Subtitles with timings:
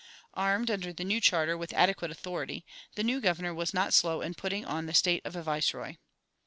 [0.33, 2.65] Armed, under the new charter, with adequate authority,
[2.95, 5.95] the new governor was not slow in putting on the state of a viceroy.